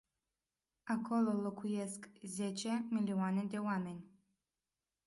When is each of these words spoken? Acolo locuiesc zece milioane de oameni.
Acolo 0.95 1.31
locuiesc 1.33 2.09
zece 2.23 2.85
milioane 2.89 3.43
de 3.43 3.57
oameni. 3.57 4.09